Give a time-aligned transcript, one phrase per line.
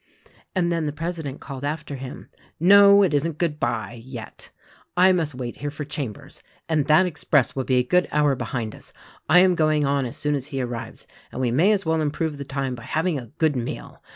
[0.55, 2.27] And then the president called after him,
[2.59, 4.49] "No; it isn't 'good bye,' yet.
[4.97, 8.73] I must wait here for Chambers; and that express will be a good hour behind
[8.73, 8.93] us.
[9.29, 12.39] I am going on as soon as he arrives, and we may as well improve
[12.39, 14.01] the time by having a good meal.